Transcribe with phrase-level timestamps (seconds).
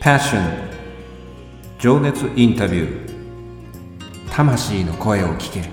[0.00, 0.40] Passion.
[1.78, 4.30] 情熱インタビュー。
[4.30, 5.60] 魂の声を聞け。
[5.60, 5.66] る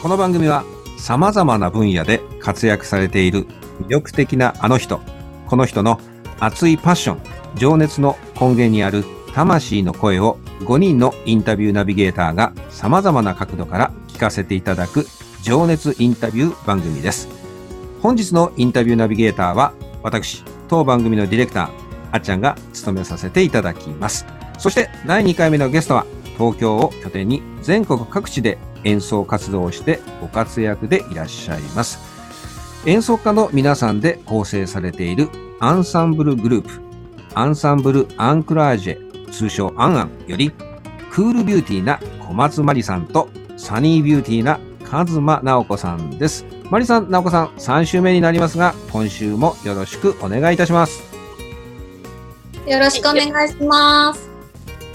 [0.00, 0.64] この番組は
[0.96, 3.46] さまざまな分野で活躍されている
[3.82, 5.02] 魅力的なあの人
[5.46, 6.00] この人の
[6.40, 7.20] 熱いパッション
[7.56, 15.06] 情熱の根源にある魂の声を5人のインタビューナビゲーターが様々な角度から聞かせていただく
[15.42, 17.28] 情熱インタビュー番組です。
[18.00, 19.74] 本日のインタビューナビゲーターは
[20.04, 21.68] 私、当番組のディレクター、
[22.12, 24.24] あっちゃんが務めさせていただきます。
[24.56, 26.06] そして第2回目のゲストは
[26.38, 31.98] 東京を拠点に全国各地で演奏活動をしてご活躍でいらっしゃいます。
[32.86, 36.70] 演奏家の皆さんで構成されているアンサンブルグループ、
[37.34, 40.52] アンサンブルアンクラージェ通称アンアンより、
[41.10, 46.46] クールビューティーな小松まりさんと、サニービューティーなカズマ直子さんです。
[46.70, 51.02] まりさん、直子さん、3週目になりますが、今週もよろしくお願いいたします。
[52.66, 54.30] よろしくお願いします。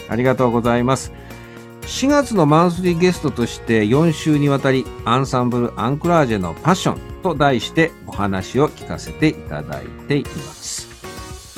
[0.08, 1.12] ありがとうございます。
[1.82, 10.88] 4月のマンスリーゲストとして4週にわたりアンサンブルアンクラージェのパッションと題してお話を聞かせていただいています。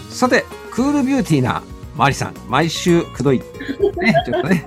[0.09, 1.61] さて、クールビューティーな
[1.95, 3.39] マリさん、毎週くどい。
[3.39, 3.43] ね、
[4.25, 4.65] ちょっとね。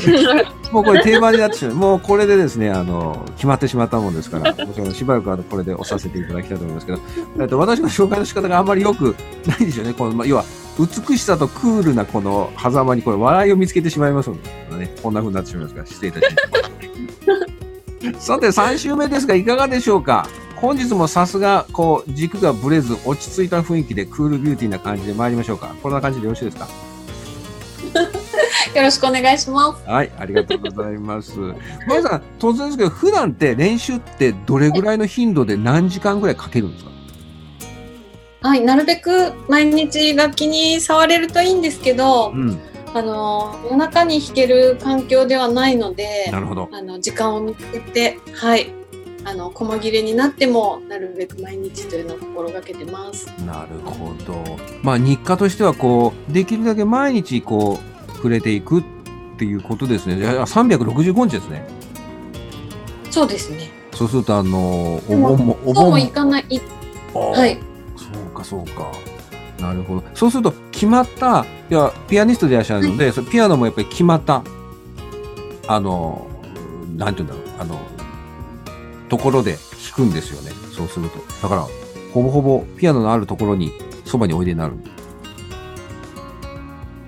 [0.72, 1.74] もうこれ定番になってしまう。
[1.74, 6.98] もうこれでですね、あの、決まってしまったもんですから、もちろんしばらくあのこれで押させていただきたいと思いますけど、
[7.40, 9.14] えっと、私の紹介の仕方があんまり良く
[9.46, 9.92] ないでしょうね。
[9.92, 10.44] この、まあ、要は、
[10.78, 16.26] 美しさとクールなこの狭間にこれ笑いを見つけてしまいますので、ね、こんな風になってしまいますから、失礼いたし
[18.10, 18.26] ます。
[18.26, 20.26] さて、3週目ですが、いかがでしょうか？
[20.56, 25.74] 本日もさすが、こう、軸がぶれず、落ち着いた雰囲気でクールビューティーな感じで参りましょうか。
[25.82, 26.68] こんな感じでよろしいですか？
[28.74, 29.88] よろしくお願いします。
[29.88, 31.38] はい、ありがとうございます。
[31.38, 31.54] ま
[32.02, 36.90] さん、突然ですけど、普段って練習ってどれぐらいの頻度で何時間ぐらいかけるんですか？
[38.48, 42.58] はい、なるべく毎日楽器に触れるといいんですけど、うん、
[42.92, 46.68] あの夜中に弾ける環境ではないので、なるほど。
[46.72, 48.70] あの時間を見つけて、はい、
[49.24, 53.26] あの細切れになってもなるべく毎日というのを心がけてます。
[53.46, 54.58] なるほど。
[54.82, 58.84] まあ日課としてはこうできるだけ毎日こう触れていくっ
[59.38, 60.16] ていうことですね。
[60.16, 61.66] じゃあ365日ですね。
[63.10, 63.70] そうですね。
[63.92, 66.60] そうするとあのお盆もお盆も行かない。
[67.14, 67.58] はい。
[67.96, 68.92] そうかそうか。
[69.58, 70.04] なるほど。
[70.14, 74.42] そうすると決まったいやピアニストでいらっしゃるので、はい、ピアノもやっぱり決まった
[75.66, 76.26] あの
[76.96, 77.93] なんていうんだろうあの
[79.08, 79.58] ところで
[79.96, 80.50] 弾くんですよね。
[80.74, 81.18] そうすると。
[81.42, 81.66] だから、
[82.12, 83.72] ほぼほぼピアノのあるところに
[84.04, 84.74] そばにおいでになる。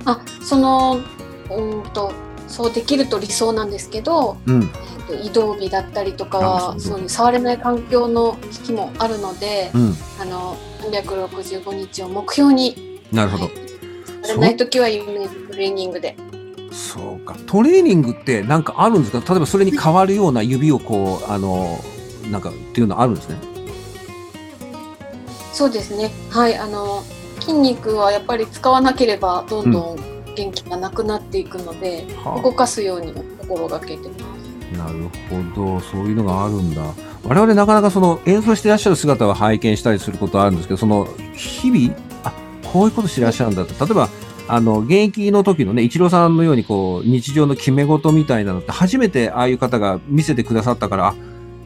[0.04, 1.00] あ、その、
[1.50, 2.12] うんと、
[2.48, 13.54] そうできると理想なんですけど、うん、えーと、移動日だったりとかはそういう触れない環境の機器もあるので、うん、あの365日を目標になるほど、はい、
[14.22, 16.16] 触れない時はイメージトレーニングで
[16.76, 17.34] そうか。
[17.46, 19.20] トレーニングってなんかあるんですか？
[19.32, 21.82] 例えばそれに変わるような指をこう、 あの、
[22.30, 23.36] なんかっていうのあるんですね？
[25.52, 26.10] そうですね。
[26.30, 26.56] はい。
[26.56, 27.02] あの、
[27.40, 29.96] 筋肉はやっぱり使わなければどんどん
[30.34, 34.14] 元気がなくなっていくので、うん、動かすように心がけてま
[34.72, 34.76] す。
[34.76, 35.08] なる
[35.54, 35.80] ほど。
[35.80, 36.82] そういうのがあるんだ。
[37.24, 42.32] 我々なかなかその演奏してらっしゃる姿は拝見したりすることはあるんですけど、その日々、あ、
[42.72, 43.86] こういうことしてらっしゃるんだと。
[43.86, 44.08] 例えば、
[44.48, 51.14] あの、現役の時のね、一郎さんのようにこう、日常の決め事みたいなのって初めてああいう方が見せてくださったから、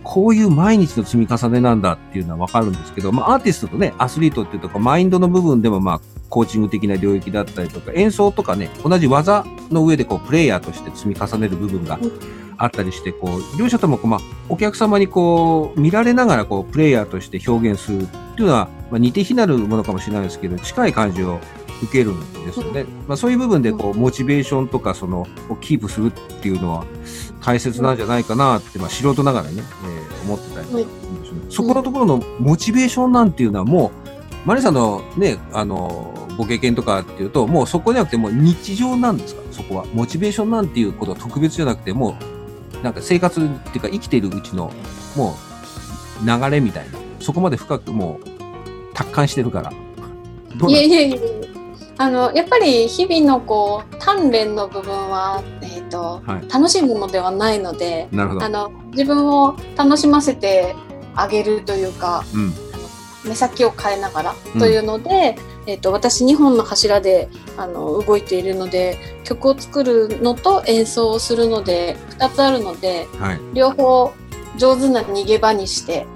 [0.02, 11.98] こういう毎日の積み重ねなんだっていうのはわかるんですけど、まあアーティストとね、アスリートっていうとか、マインドの部分でもまあ、コーチング的な領域だったりとか、演奏とかね、同じ技の上でこう、プレイヤーとして積み重ねる部分が
[12.56, 21.40] あったりして、こう、両者ともこう、まあ、お客様にこう、見られながらこう、プレイヤーとして表現するっていうのは、まあ、似て非なるものかもしれないですけど、近い感じを
[21.82, 22.84] 受けるんですよね。
[23.08, 26.10] まあ、そういう部分でこうモチベーションとかそのをキープするっ
[26.40, 26.84] ていうのは
[27.40, 31.28] 大切なんじゃないかなって、まあ、素人ながらね、えー、思ってたりするんです。
[31.28, 31.40] よね。
[31.48, 33.92] そこのところのモチベーションなんていうのはも
[34.44, 39.42] うマリさんのねあのご経験とかっていうともうそこじゃなくてもう日常なんですか？
[39.50, 39.84] そこは。
[39.92, 42.16] モチベーションなんていうことは特別じゃなくても
[42.80, 44.72] うなんか生活っていうか生きているうちの
[45.16, 45.34] も
[46.22, 46.98] う流れみたいな。
[47.20, 49.72] そこまで深くもう達観してるから。
[50.68, 51.16] いやいやいや
[52.00, 58.16] あのやっぱり日々のこう鍛錬の部分は、えーと、はい、楽しいものではないのであ
[58.48, 60.74] の自分を楽しませて
[61.14, 62.54] あげるというか、うん、
[63.28, 65.36] 目先を変えながらというので、
[65.66, 74.14] えーと、私2本の柱であの動いているので曲を作るのと演奏をするので2つあるので、はい、両方
[74.56, 76.06] 上手な逃げ場にして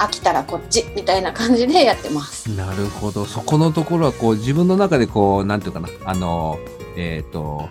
[0.00, 2.50] 飽きたらこっちみたいな感じでやってます。
[2.50, 6.58] なるほどそこのところはこう自分の中でこうなんていうかなあの
[6.96, 7.68] えっ、ー、と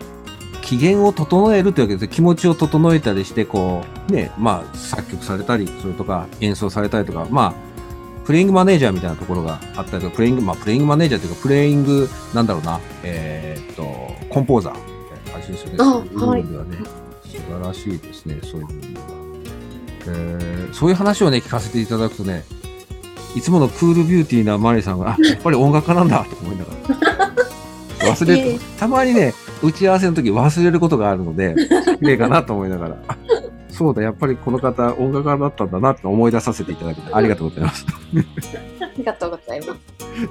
[0.61, 7.69] 機嫌を整えるというわけです気持ちを整えたりしてこうねまあ作曲されたりそれとか演奏されたりとかまあ
[8.29, 13.83] プレイングマネージャーみたいなところがあったりとか、プレイング、まあ、プレイングマネージャーというか、プレイング、なんだろうな、えー、っと、
[14.29, 14.79] コンポーザーみ
[15.09, 15.77] たいな感じですよね。
[15.79, 16.77] はね、
[17.23, 19.18] 素晴らしいですね、そういう意味では。
[20.07, 22.43] えー、そういう話をね、聞かせていただくとね、
[23.35, 27.29] いつものクールビューティーなマリさんが、あ、やっぱり音楽家なんだと思いながら。
[27.99, 31.55] 忘れて、たまにね、打ち合わせの時忘れることがあるので、
[31.99, 32.97] 綺麗かなと思いながら、
[33.69, 37.85] そうだ、やっぱりこの方、音楽家だったんだなって思い出させていただき、ありがとうございます。
[38.81, 39.75] ありがとうございま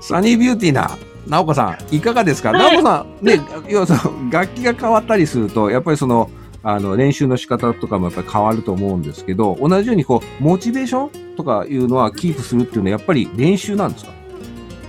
[0.00, 0.09] す。
[0.09, 6.31] サニービューティーな、直子さん、いかがですか、はい、直子さん、ね、要はその、楽器が変わったりすると、やっぱりその、
[6.62, 14.12] あの、練習の仕方とかもやっぱり変わると思うんですけど、同じようにこう、モチベーションとかいうのはキープするっていうのは、やっぱり練習なんですか？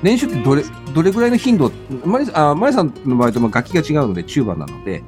[0.02, 0.64] 練習ってどれ、
[0.96, 1.72] どれぐらいの頻度、
[2.06, 5.04] マリあマリさんの場合と楽器が違うので、チューバなので、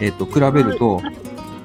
[0.00, 1.02] えっ、と、比べると、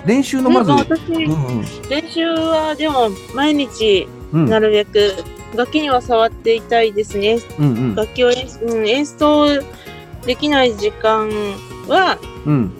[0.05, 5.13] 練習のまず、私、うんうん、練習はでも毎日なるべく、
[5.55, 7.39] 楽器には触っていたいですね。
[7.59, 9.45] うんうん、楽器を演,、うん、演奏
[10.25, 11.29] できない時間
[11.87, 12.73] は、うん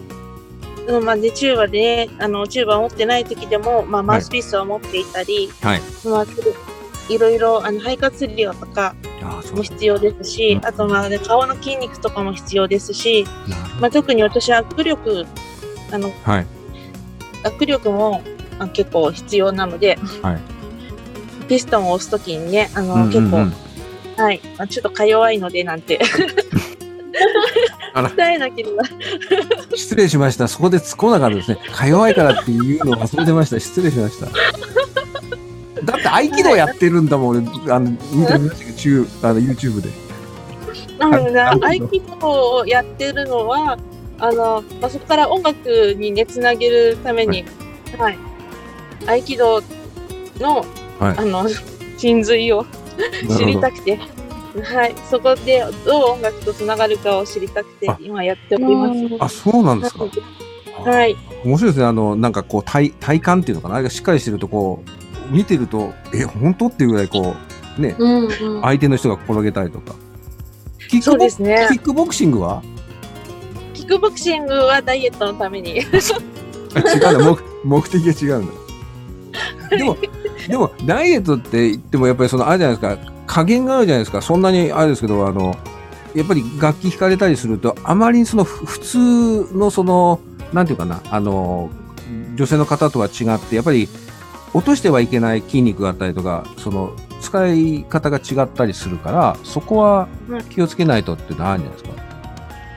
[1.04, 5.80] まあね、チューバで、ね、あのチューバを持ってない時でも、まあ、マウスピースを持っていたり、はい。
[6.04, 6.26] まあ、
[7.08, 8.94] いろいろあの肺活量とか
[9.54, 13.24] も必要ですし、あと、まあ、ね、顔の筋肉とかも必要ですし、
[13.80, 15.26] まあ、特に私は握力
[15.92, 16.46] あの、はい、
[17.44, 18.22] 握力も
[18.72, 20.40] 結構必要なので、はい、
[21.48, 26.00] ピストンを押すときにね、あの、うんうんうん、結構、はい、ちょっとか弱いのでなんて。
[27.94, 28.82] 鍛えなければ。
[29.74, 30.48] 失礼しました。
[30.48, 31.58] そこで突っ込まなかったですね。
[31.72, 33.60] か弱いからっていうのを忘れてました。
[33.60, 34.26] 失礼しました。
[35.84, 39.90] だって合気道やってるんだもん、俺、あの、見てみましたけど、中、あの、YouTube で。
[40.98, 43.78] なので、合気道をやってるのは、
[44.18, 47.44] あの、まあ、そこから音楽にね、つなげるために、
[47.98, 48.18] はい、
[49.06, 49.60] 合気道
[50.38, 50.64] の、
[51.00, 51.48] はい、あの、
[51.98, 52.64] 真髄を
[53.36, 53.98] 知りたくて、
[54.60, 59.00] はい、そこでどう音楽とつながるかを知りたくて、今やっております。
[59.18, 60.04] あ、そうなんですか。
[60.84, 61.16] はい。
[61.44, 61.86] 面白いですね。
[61.86, 64.82] あの、なんかこう、体、体感っていうのかなあれがしっかりしてると、こ
[65.30, 67.34] う、見てると、え、本当っていうぐらい、こ
[67.78, 68.26] う、ね、うんう
[68.58, 69.94] ん、相手の人が転げたりとか。
[70.90, 72.62] キックボ、ね、キックボクシングは？
[73.72, 75.78] キックボクシングはダイエットのために。
[75.80, 75.84] 違う
[77.64, 78.52] 目目的が違うんだ。
[79.76, 79.96] でも、
[80.48, 84.20] でも、ダイエットって言っても、やっぱりその、あれじゃないですか、加減があるじゃないですか。
[84.20, 85.56] そんなにあれですけど、あの、
[86.14, 90.20] やっぱり楽器弾かれたりすると、あまりその普通のその、
[90.52, 91.70] なんていうかな、あの、
[92.34, 93.88] 女性の方とは違って、やっぱり
[94.52, 100.08] 落としてはいけない筋肉があったりとか、その使い方が違ったりするから、そこは
[100.50, 102.02] 気をつけないとっていうのはあるんじゃないですか。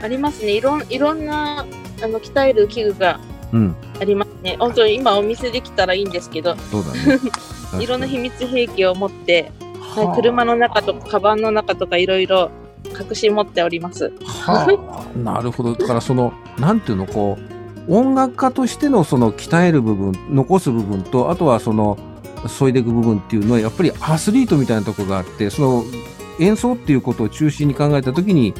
[0.04, 0.52] ありますね。
[0.52, 1.66] いろんいろんな
[2.02, 3.20] あの鍛える器具が
[4.00, 4.52] ありますね。
[4.52, 6.56] うん、本当に今お店できたらいいんですけど。
[6.56, 7.20] そうだね。
[7.78, 9.52] いろんな秘密兵器を持って、
[10.04, 12.50] はい、車の中とかカバンの中とかいろいろ
[12.84, 14.12] 隠し持っております。
[14.24, 14.66] は
[15.14, 15.74] あ、なるほど。
[15.74, 17.56] だからそのなんていうのこう
[17.88, 21.98] 音楽家としてのその鍛える部分残す部分とあとはその
[22.46, 25.84] 削いでいく部分っていうのはやっぱりアスリートみたいなところがあってその
[26.40, 28.54] 演奏っていうことを中心に考えた時に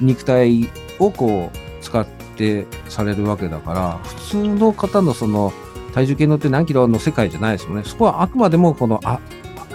[0.00, 0.68] 肉体
[0.98, 2.06] をこう使っ
[2.36, 5.52] てされるわけだから普通の方のその
[5.94, 9.20] 体重計乗って何キロの世界じゃないですもんねそこはあくまでもこのあ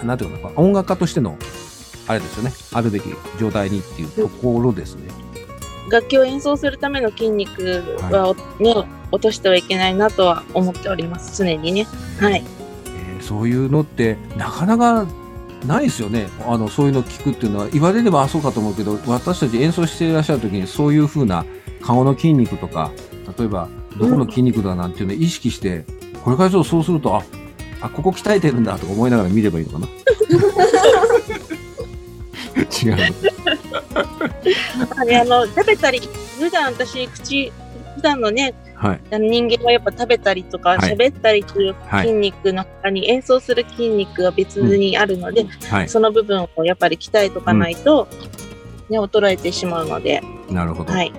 [0.04, 1.36] なんていうかな音楽家としての
[2.06, 3.04] あれですよねあるべき
[3.38, 5.08] 状態にっていうところですね。
[5.90, 11.42] 楽器を演奏するための筋肉は、ね、はい、落としてはいけないなとは思っております。
[11.42, 11.86] 常にね。
[12.20, 12.44] はい、
[12.86, 15.06] えー、そういうのってなかなか
[15.66, 16.28] ないですよね。
[16.46, 17.68] あのそういうの聞くっていうのは。
[17.68, 21.44] 言われればあそうかと思うけど私たち演奏していらっしゃる時にそういうふうな
[21.82, 22.92] 顔の筋肉とか
[23.38, 25.84] 例えばどこの筋肉だなんていうのを意識して、
[26.24, 27.22] これからそうそうするとあ
[27.80, 29.88] あここ鍛えてるんだとか思いながら見ればいいのかな？
[32.82, 32.96] 違う
[34.96, 36.00] あの食べたり
[36.38, 37.52] 普段私口
[37.96, 41.68] 普段のねはい、あの人間はやっぱ食べたりとか喋ったりとい。
[41.68, 48.08] う筋肉の中に演奏する筋肉が別にあるので、はい、その部分をやっぱり鍛えとかないと、
[48.88, 50.22] ね、衰えてしまうので。
[50.48, 50.94] なるほど。
[50.94, 51.12] はい、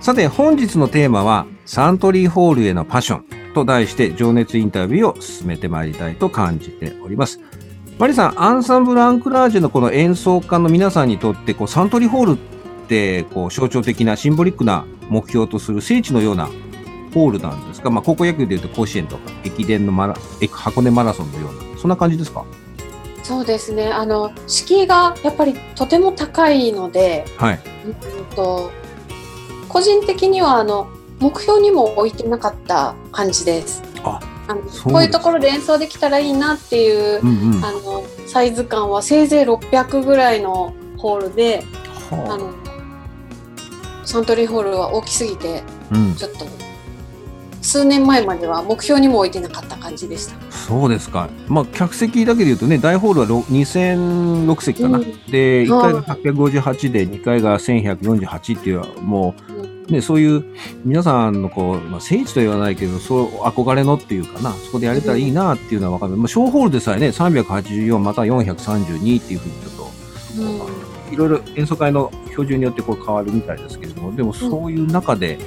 [0.00, 7.40] さて本日のテーマはサントリーホールへのパッションと題して情熱インタビューを進めてまいりたいと感じております。
[7.98, 12.38] マリさん、アンサンブル・アンクラージュのこの演奏家の皆さんにとってこうサントリーホールっ
[12.82, 16.46] ってこう象徴的なシンボリックな目標とする聖地のような
[17.14, 20.14] ホールなんですか、まあ、高校野球でいうと甲子園とか駅伝のマラ
[20.50, 22.44] 箱根マラソンのようなそんな感じですか？
[23.22, 23.88] そうですね。
[23.88, 27.60] あの敷居がやっぱりとても高いので、はい。
[27.86, 27.90] う
[28.22, 28.70] んと
[29.68, 30.88] 個人的にはあの
[31.22, 33.82] 目標にも置いてなかった感じです。
[34.02, 41.64] ああのこういうところで演奏できたらいいなっていう、うんうん、あのサイズ感はせいぜい600ぐらいのホールで、
[42.10, 42.52] はあ、あの
[44.04, 45.62] サントリーホールは大きすぎて、
[45.92, 46.44] うん、ちょっと
[47.62, 50.34] 数年前までは目標にも置いてなかった感じでした。
[50.50, 51.30] そうですか。
[51.46, 54.98] まあ、客席だけで言うとね、大ホールは2006席かな。
[54.98, 59.61] うん、で、1階が858で、2階が1148っていう、もう、
[59.92, 60.44] ね、そういう
[60.84, 66.16] 皆さんのこう、まあ、聖地と言わないけど、そう憧れのっていうかな、そこでやれたらいいなっていうのは分かる。
[66.16, 69.90] まあ、小ホールでさえね、384また432っていうふうにちょっと、
[70.42, 75.38] うん、いろいろ演奏会の標準によってこう変わるみたいですけれども、でもそういう中で、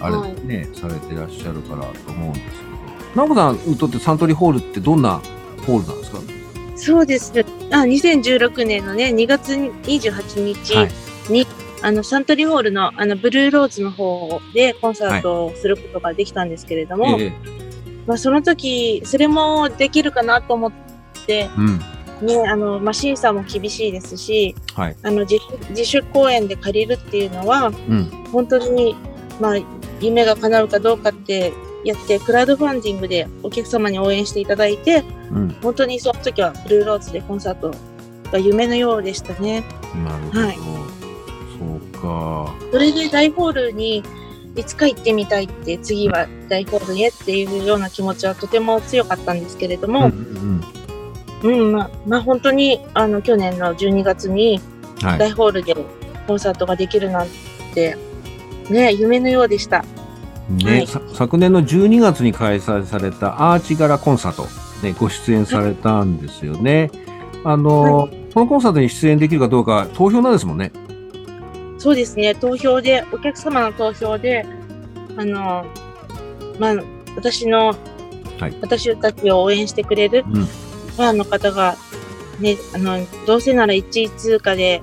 [0.00, 5.20] あれね、はい、されてらっしゃるからと思うんですけど、直子さんにとってサントリーホールってどんな
[5.66, 6.18] ホールなんですか？
[6.76, 7.32] そうです。
[7.34, 7.44] ね。
[7.70, 10.90] あ、2016年のね、2月28日に、はい、
[11.82, 17.32] あの、サントリーホールの、あの、ブルーローズの方でコンサートをすることができたんですけれども、はいえ。
[18.06, 20.72] まあ、その時、それもできるかなと思っ
[21.26, 25.36] て、うん、ね、あの、まあ、審査も厳しいですし、はい、あの自、
[25.70, 28.96] 自主公演で借りるっていうのは、うん、本当に、
[29.40, 29.56] まあ、
[30.00, 31.52] 夢が叶うかどうかって
[31.84, 37.72] やってクラウドファンディングでお客様に応援していただいて、うん、本当にその時はブルーローズでコンサート
[38.30, 39.64] が夢のようでしたね。
[40.04, 40.56] なるほど、はい、
[42.02, 44.02] かそれで大ホールに
[44.54, 50.60] いつか行ってみたいって次は大ホールへっていうような気持ちはとても強かったんですけれども、うん、
[51.42, 54.60] うんうん、まあ、まあ本当にあの去年の12月に
[55.00, 55.74] 大ホールで
[56.26, 57.28] コンサートができるなん
[57.74, 57.96] て、
[58.70, 59.84] ね夢のようでした。
[60.48, 64.46] ね、はい、昨年の12月に開催されたアーチ柄コンサート、
[64.86, 66.90] ね、ご出演されたんですよね。
[67.44, 70.72] あの、はい、このコンサートに出演できるかどうか投票なんですもんね。
[71.82, 74.46] そうですね、投票で、お客様の投票で、
[75.16, 75.66] あの、
[76.60, 76.76] まあ、
[77.16, 77.74] 私の、
[78.38, 81.74] はい、私たちを応援してくれるファンの方が、
[82.38, 84.80] ね、あの、どうせなら1位通過で、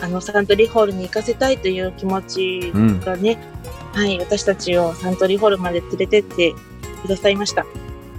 [0.00, 2.72] あの、サントリーホールに行かせたいという気持ち
[3.04, 3.36] がね、
[3.92, 6.54] はい、私たちをサントリーホールまで連れてって
[7.02, 7.66] くださいました。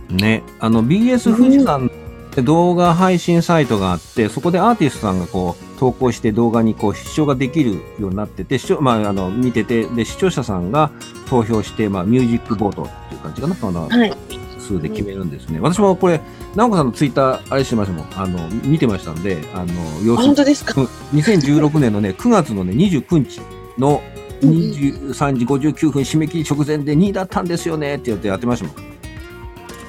[0.10, 1.90] ね、あの BS 富士山っ
[2.32, 10.92] て動画配信サイトがあって、そこでアーティストさんがこう投稿して動画にこう視聴ができるようになってて、視聴まあ、あの見ててで、視聴者さんが
[11.30, 14.14] 投票して、まあ、ミュージックボートっていう感じかな、あの、はい、
[14.60, 15.60] 数で決めるんですね。
[15.60, 16.20] 私もこれ、
[16.56, 20.24] 直子さんのツイッター、あれしてましたもん、あの、見てましたんで、あの、様子。
[20.24, 20.74] 本当ですか
[21.14, 23.42] ?2016 年のね、9月のね、29日
[23.78, 24.02] の
[24.42, 28.98] 23時59分締め切り直前で2位だったんですよねって言ってやってましたもん。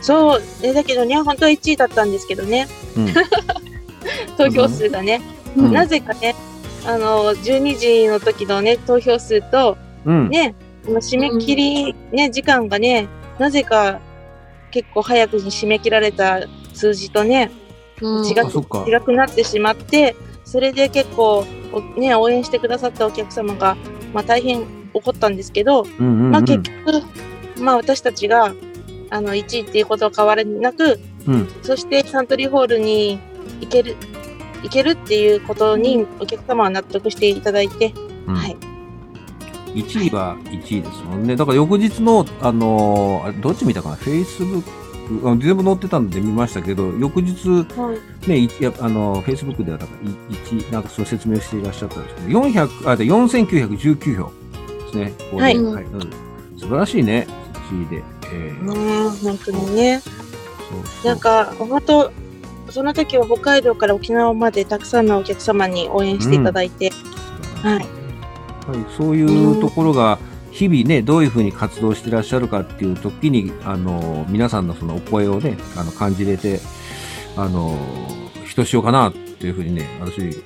[0.01, 2.69] そう、えだけどね、本当は1位だったんですけどね。
[2.97, 3.09] うん、
[4.39, 5.21] 投票数がね、
[5.57, 6.35] うん、なぜかね、
[6.87, 14.01] あの、12時の時のね、投票数と、うん、ね、締め切り、ね、時間がね、なぜか
[14.71, 16.41] 結構早くに締め切られた
[16.73, 17.51] 数字とね、
[18.01, 20.15] 違違くなってしまって、
[20.45, 21.45] それで結構、
[21.97, 23.77] ね、応援してくださったお客様が
[24.13, 27.03] まあ、大変怒ったんですけど、うんうんうん、まあ、結局、
[27.61, 28.55] まあ、私たちが
[29.11, 33.19] あの1位っていうことは変わらなく、うん、そしてサントリーホールに
[33.61, 33.97] 行ける
[34.63, 37.93] 行けるっていうことにお客様は納得していただいて、
[38.27, 38.57] うん、はい。
[39.75, 41.37] 1位は1位ですもんね。
[41.37, 47.97] だから翌日の、あのー、どっち見たかな、フェイスブック、全部載ってたんで見ましたけど、翌日、は
[48.27, 54.33] い、ね、やあの、フェイスブックでは、だから1、なんかそう説明していらっしゃったんですけど、400、あ、で、4919票
[54.85, 55.13] ですね。
[55.33, 56.01] はい、はい、うん。
[56.59, 57.27] 素晴らしいね、
[57.71, 58.03] 1位で。
[58.31, 60.03] えー、ね本当にね。
[61.05, 62.13] なんか、本当、
[62.71, 66.91] その時は北海道から沖縄までたくさんのお客様に応援していただいて、
[67.65, 67.87] うん、はい。
[68.97, 70.19] そういうところが、
[70.51, 76.61] 日々ね、どういうふうに活動してらっしゃるかっていう時に、あの、皆さんのそのお声をね、あの、感じれて、
[77.37, 77.79] あの、
[78.45, 80.43] ひとしおかなっていうふうにね、私、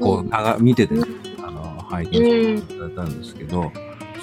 [0.00, 0.94] こう、長、見てて、
[1.42, 3.72] あの、拝見させていただいたんですけど、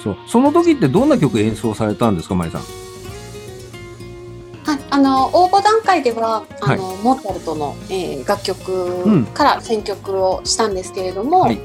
[0.02, 2.83] そう、その時ってどんな曲演奏されたんですか、まいさん？
[4.64, 11.60] はい、あの応募段階ではあの、はい、モーツァルトの、えー、楽曲から選曲をしたんですけれども、はい。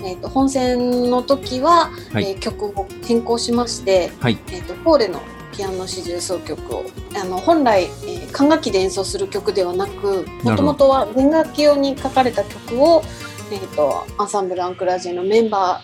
[0.00, 5.20] えーと、本戦の時は、はい、えー、曲を変更しまして、はい、えーと、フォーレの
[5.52, 6.84] ピアノ四重奏曲を
[7.20, 13.02] あの本来、えー、管楽器で演奏する曲ではなくもともとは弦楽器用に書かれた曲を、
[13.50, 15.82] えーと、アンサンブル・アンクラージュのメンバ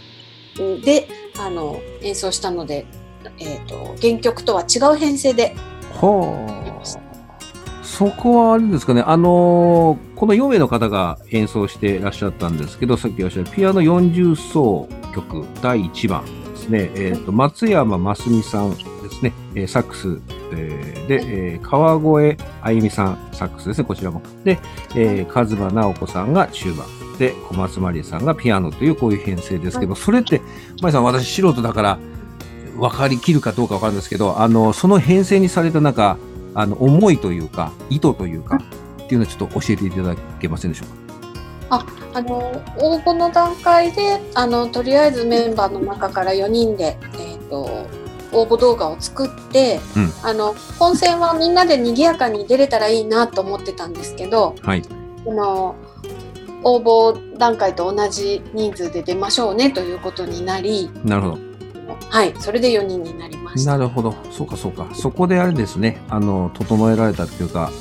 [0.55, 2.87] ーであの演奏したので、
[3.41, 5.57] えーと、原曲とは違う編成で。
[5.95, 6.65] ほう。
[7.83, 18.77] そこはあれですかね、あのー、この4名の方が演奏していらっしゃったんですけど、さっきおっしゃったピアノ40奏曲第1番ですね、えーと、松山真澄さんで
[19.11, 20.21] すね、えサックス、
[20.53, 24.23] えー、で、えー、川越あゆみさん、サックスですね、こちらも。
[24.43, 24.59] で、
[24.97, 26.87] えー、和馬直子さんが中盤。
[27.19, 30.41] で、小松まりさんがピアノというこういう編成ですけど、それって、
[30.83, 31.99] まりさん、私素人だから、
[32.77, 36.19] 分かりきるかどうか分かるんですけど、あの、その編成にされた中、
[36.55, 38.59] あの、思いというか、意図というか、
[39.03, 41.77] っていうのをちょっと教えていただけませんでしょうか？
[41.79, 47.87] あ、あの、応募の段階で、あの、とりあえずメンバーの中から4人で、えっ、ー、と、
[48.35, 54.83] 応募動画を作って、うん、あの本戦はみんなで賑やかに出れたらいいなと思ってたんですけど、はい、
[55.27, 55.77] あの
[56.65, 61.54] 応募段階と同じ人数で出ましょうねということになりなるほど
[62.15, 63.73] はいそれで4人になりました。
[63.73, 64.15] なるほど。
[64.31, 64.89] そうかそうか。
[64.95, 66.01] そこであれですね。
[66.09, 67.73] あの整えられたっていうか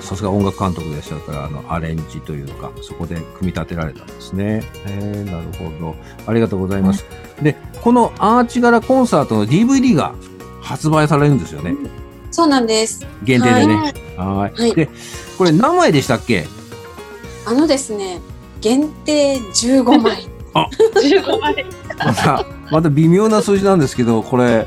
[0.00, 5.96] さすが音楽監督でしたからあのアレンジというかそこで組み立てられたんですね、えー、なるほど。
[6.28, 7.04] ありがとうございます、
[7.38, 10.14] うん、でこのアーチ柄コンサートの DVD が
[10.60, 11.74] 発売されるんですよね、
[12.30, 13.04] そうなんです。
[13.24, 13.74] 限定でね。
[14.16, 14.60] はい。
[14.60, 14.74] はい。
[14.76, 14.88] で
[15.36, 16.46] これ何枚でしたっけ？
[17.46, 18.20] あのですね、
[18.60, 20.28] 限定15枚。
[20.54, 20.68] あ、
[21.02, 21.66] 15枚。
[21.98, 24.66] また、また微妙な数字なんですけど、これ、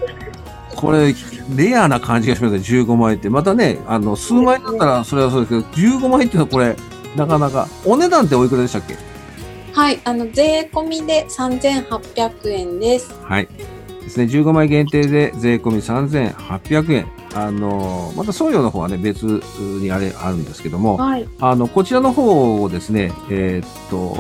[0.76, 1.16] これ、
[1.56, 3.32] レアな感じがしますね、15枚って。
[3.32, 6.76] またね、あの、数枚だったらそれはそうですけど、15枚っていうのはこれ、
[7.16, 8.96] なかなか、お値段っておいくらでしたっけ？
[9.74, 13.12] はい、あの、税込みで3800円です。
[13.24, 13.48] はい。
[14.04, 17.08] ですね、15枚限定で税込み3800円。
[17.34, 24.16] あの、また送料の方はね、別にあれ、あるんですけども、はい、あの、こちらの方をですね、えー、っと、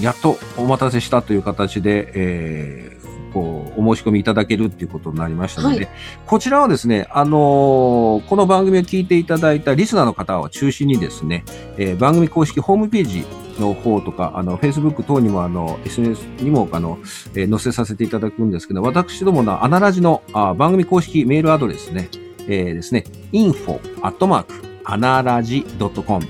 [0.00, 5.88] やっとお待たせしたという形で、えー、こう、お申し込みいただけるっていうことになりましたので、はい、
[6.26, 11.44] こちらはですね、あのこの番組を聞いていただいたリスナーの方を中心にですね、
[11.76, 13.24] えー、番組公式ホームページ
[13.60, 16.98] の方とか、あの、Facebook 等にも、あの、SNS にも、あの、
[17.34, 22.08] えー、載せさせていただくんですけど、私どものアナラジのあ番組公式メールアドレスね、
[22.48, 26.26] えー、ですね、info アットマーク、アナラジ .com、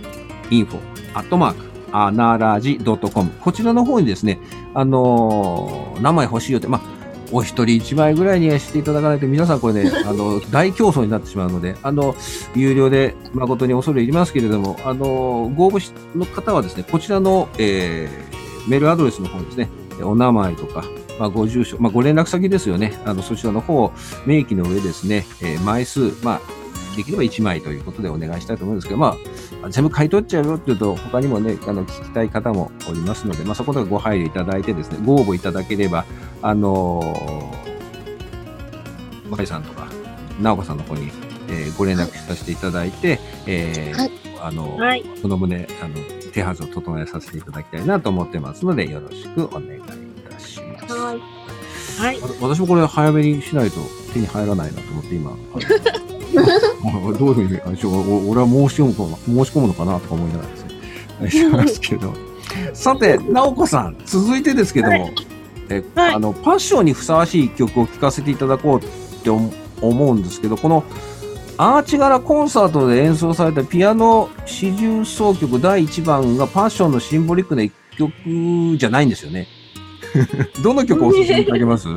[0.51, 0.79] info
[1.15, 4.41] アットマーク、アナラジ .com、こちらの方にですね、
[4.75, 6.81] あのー、名前欲しいよって、まあ、
[7.31, 12.17] お一人一枚ぐらいにはしていただかないと、皆さんこれね、 あの、大競争になってしまうので、あの、
[12.57, 19.71] 有料で誠に恐れ入りますけれども、あの、ご応募の方はですね、こちらの、えー、メールアドレスの方にですね、
[20.03, 20.85] お名前とか、
[21.21, 23.01] まあ、ご住所、まあ、ご連絡先ですよね。
[23.05, 23.93] あの、そちらの方を
[24.27, 26.41] 明記の上ですね、えー、枚数、まあ、
[26.97, 29.17] できれば1枚ということでお願いしたいと思うんですけど、まあ、
[29.70, 36.05] 全部買い取っちゃうよっていうと、他にもね、あの、聞きたい方もおりますので、まあ、そこでご配慮いただいてですね、ご応募いただければ、
[36.42, 39.88] あのー、マリさんとか、
[40.40, 41.11] 直子さんの方に、
[41.48, 45.94] えー、ご連絡させていただいて、えー、はい、あの、はい、その旨、あの、
[46.33, 49.81] 手はずを整えさせていただきたいなと思ってますので、よろしくお願いい
[50.29, 50.94] たします。
[50.94, 51.20] はい。
[51.98, 53.77] はい、私もこれ早めにしないと
[54.12, 55.31] 手に入らないなと思って今、
[57.18, 57.61] どういうふうに、
[58.29, 60.70] 俺は申し込むか申し込むのかなとか思いながらですね、
[61.20, 62.12] ありますけど。
[62.73, 65.14] さて、直子さん、続いてですけども、はい、
[65.70, 68.88] え、はい、あの、パッションにふさわしい曲を聴かせていただこうっ
[69.23, 70.85] て思うんですけど、この、
[71.57, 79.47] アーチ柄コンサートで演奏されたピアノ四重奏曲第1番がパッションのシンボリックな一曲じゃないんですよね。
[80.62, 81.88] どの曲をおすすめいただけます？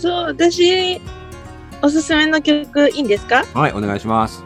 [0.00, 1.00] そう、私、
[1.84, 3.44] おすすめの曲いいんですか？
[3.52, 4.42] はい、お願いします。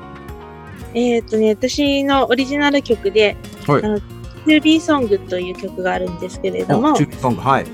[0.92, 7.66] えっ、とね、私のオリジナル曲で、はい、あの、トゥービーソングという曲があるんですけれども、トゥービーソング、はい。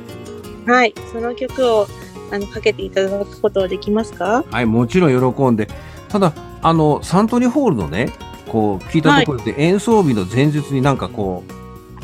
[0.67, 1.87] はい、その曲を
[2.31, 4.45] あのかけていただくことはできますか？
[4.51, 5.67] はい、もちろん喜んで。
[6.11, 8.13] ただ、あの、サントリーホールのね、
[8.49, 11.43] こう、聞いたところで、演奏日の前日になんかこ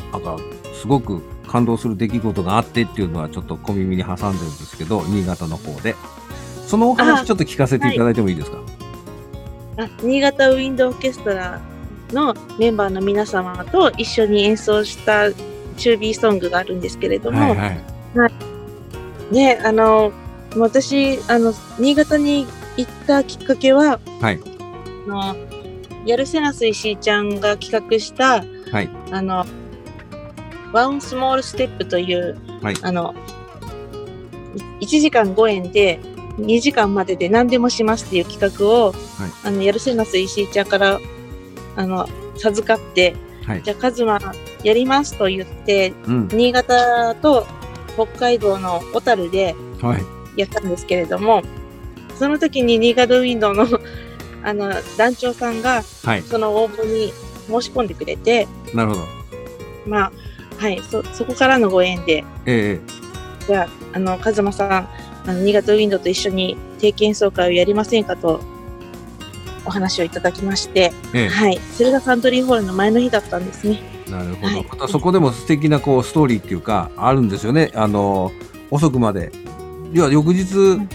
[0.09, 0.35] う、なんか、
[0.73, 5.95] すごく感動する出来事があってっていうのはちょっと小耳に挟んでるんですけど、新潟の方で。
[6.71, 8.57] そのお話ちょっと聞かせていただいてもいいですか？
[9.75, 11.59] あ、新潟ウィンドオーケストラ
[12.13, 17.81] のメンバーの皆様と一緒に演奏したチュービーソングがあるんですけれども、はい、はい
[18.19, 18.29] は
[19.31, 20.13] い、ね、あの、
[20.55, 24.39] 私、あの、新潟に行ったきっかけは、はい。
[25.07, 25.35] あの、
[26.05, 28.89] やるせなす石井ちゃんが企画した、はい。
[29.11, 29.45] あの、
[30.71, 32.75] ワンスモールステップという、はい。
[32.81, 33.13] あの、
[34.79, 35.99] 1時間5円で、
[36.37, 38.95] 2時間までで何でもしますっていう企画を、はい、
[39.43, 40.99] あのやるせなす石井ちゃんから
[41.75, 43.15] あの授かって、
[43.45, 44.19] はい、じゃあカズマ
[44.63, 47.45] やりますと言って、うん、新潟と
[47.95, 49.55] 北海道の小樽で
[50.35, 51.45] やったんですけれども、はい、
[52.17, 53.67] その時に新潟ウィンドウの
[54.43, 57.13] あの団長さんが、その応募に
[57.47, 59.01] 申し込んでくれて、なるほど。
[59.85, 60.11] まあ、
[60.57, 64.89] はい、そ、そこからのご縁で、ええ、じゃあ、あの、カズマさん、
[65.25, 68.41] あの、新潟ウィンドウと一緒に定期演奏会をやりませんかと、
[69.65, 73.79] お話をいただきまして、ええ、はい、それがサントリーホールの前の日だったんですね。
[74.09, 74.47] なるほど。
[74.47, 77.71] はい、またそこでも素敵なこうストーリーっていうか、あるんですよね。
[77.75, 78.31] あの、
[78.71, 79.31] 遅くまで。
[79.93, 80.89] いや、翌日、うん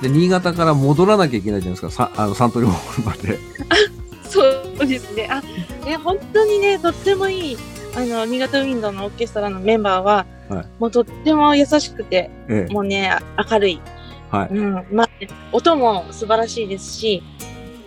[0.00, 3.38] で新潟から戻らなきゃいけないじゃないですか、さあのサントリーホールまで。
[4.28, 4.42] そ
[4.80, 5.28] うですね。
[5.30, 5.42] あ、
[5.84, 7.58] ね、本当にね、とってもいい、
[7.96, 13.10] あの、新潟ウィンドのオーケストラのメンバーは、はい、もうとっても優しくて、ええ、もうね、
[13.50, 13.80] 明るい。
[14.30, 14.48] はい。
[14.50, 14.86] うん。
[14.92, 15.10] まあ、
[15.52, 17.22] 音も素晴らしいですし、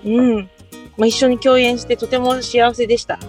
[0.06, 0.50] うん。
[0.98, 3.20] まあ、一緒に共演してとても幸せでした。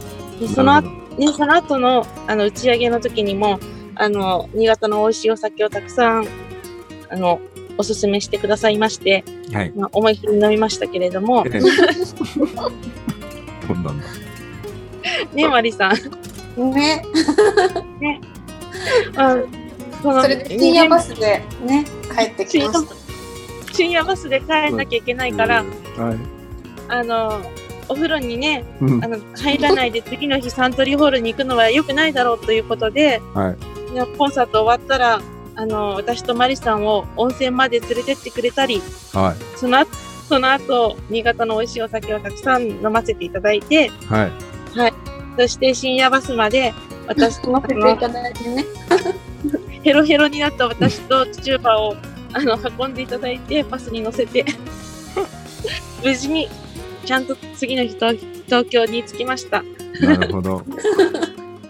[0.41, 3.61] でその、ね、その後の、あの、打ち上げの時にも、
[3.95, 6.27] あの、新潟の美味しいお酒をたくさん、
[7.11, 7.41] あの、
[7.79, 11.45] おすすめしてくださいまして、はい、まあ、思い切り飲みましたけれども。
[11.47, 11.61] ええ、
[13.67, 14.07] こんなんだ。
[15.35, 15.93] ねマリさん。
[16.73, 17.05] ね。
[18.01, 18.21] ね。
[19.17, 19.37] あ
[20.03, 22.95] それで深夜バスでね、帰ってきました。
[23.73, 25.65] 深夜バスで帰んなきゃいけないから、
[25.97, 26.19] はい、
[26.89, 27.41] あの、
[27.89, 35.21] お風呂にね、うん、あの入らないで次の日サントリーホールに行くのは良くないだろうということで、はい、コンサート終わったら
[35.55, 38.81] あの、私とマリさんを温泉まで連れてってくれたり、
[39.13, 39.59] はい。
[39.59, 39.91] その後、
[40.29, 44.79] その後、新潟の美味しいお酒をたくさん飲ませていただいて、はい。
[44.79, 44.93] はい。
[45.39, 46.73] そして深夜バスまで、
[47.07, 48.65] 私と、いただいてね、
[49.83, 51.97] ヘロヘロになった私とチチューバを、
[52.33, 54.45] あの、運んでいただいて、バスに乗せて、
[56.05, 56.49] 無事に、
[57.05, 57.95] ちゃんと次の日
[58.47, 59.63] 東京に着きました。
[60.01, 60.65] なるほど。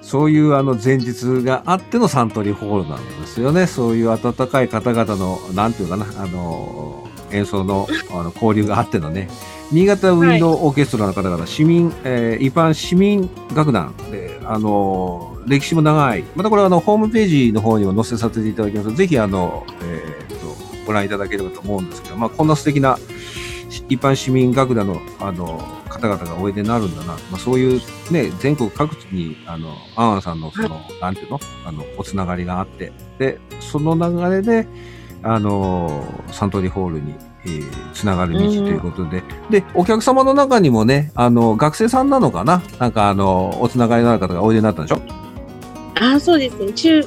[0.02, 3.66] そういうあの前日があってのサントリーホールなんですよね。
[3.66, 9.30] そういう温かい方々の、なんていうかな、あの、演奏のあの交流があってのね、
[9.72, 16.24] 新潟ウィンドウオーケストラの方々、市民、えー、一般市民楽団で、あの、歴史も長い。
[16.37, 18.94] またこれはあの、ホームページの方にも載せさせていただきます。
[18.94, 20.54] ぜひあの、えー、っと、
[20.87, 22.98] ご覧いただければと思うんですけど、まあ、こんな素敵な
[23.88, 27.14] 一般市民楽団の、あの、方々がおいでになるんだな。
[27.14, 27.80] まあ、そういう
[28.11, 31.40] ね、全国各地に、あの、アンアンさんのその、なんていうの？
[31.64, 34.68] あの、おつながりがあって、で、その流れで、
[35.22, 42.62] あの、サントリーホールに、えー、つながる道ということで、で、お客様の中にもね、あの、学生さんなのかな？
[42.78, 45.02] なんかあの、おつながりのある方がおいでになったんでしょ？
[46.00, 46.72] ああ、そうですね。
[46.72, 47.02] 中、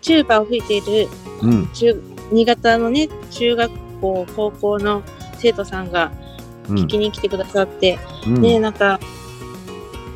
[0.00, 1.08] チューバーを吹いている、
[1.42, 1.94] うん、中、
[2.32, 5.02] 新潟のね、中学校、高校の
[5.38, 6.10] 生徒さんが、
[6.68, 8.98] 聞きに来てくださって、うん、で、なんか、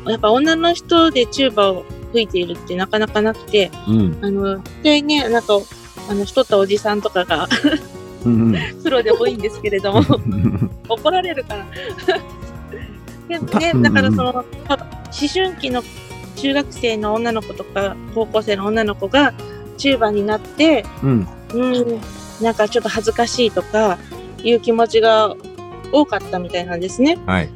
[0.05, 5.53] やっぱ女の人でチューバを吹いているってなかなかなくて、うん、あの、でね、なんか、
[6.09, 7.47] あの、太ったおじさんとかが
[8.83, 10.01] プロで多いんですけれども
[10.89, 11.65] 怒られるから。
[13.27, 14.45] でね、だからその、思
[15.33, 15.81] 春期の
[16.35, 19.33] 中学生の女の子とか、高校生の女の子が
[19.77, 22.01] チューバになって、うん、うん、
[22.41, 23.97] なんかちょっと恥ずかしいとか、
[24.43, 25.35] いう気持ちが
[25.91, 27.17] 多かったみたいなんですね。
[27.25, 27.49] はい。